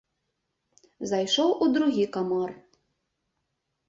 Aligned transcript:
Зайшоў 1.11 1.49
у 1.65 1.67
другі 1.75 2.05
камар. 2.15 2.49